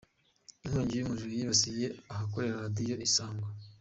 Inkongi 0.65 0.93
y’umuriro 0.97 1.31
yibasiye 1.37 1.85
ahakorera 2.11 2.63
Radiyo 2.63 2.95
Isango 3.07 3.47